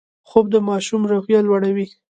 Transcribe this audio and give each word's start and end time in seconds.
خوب 0.29 0.45
د 0.53 0.55
ماشوم 0.69 1.01
روحیه 1.11 1.39
لوړوي 1.47 1.87